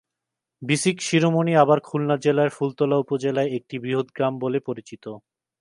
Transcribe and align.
বিসিক 0.61 0.97
শিরোমণি 1.01 1.53
আবার 1.55 1.79
খুলনা 1.83 2.15
জেলার 2.23 2.49
ফুলতলা 2.49 2.97
উপজেলার 2.97 3.47
একটি 3.57 3.75
বৃহৎ 3.79 4.07
গ্রাম 4.15 4.33
বলে 4.39 4.59
পরিচিত। 4.67 5.03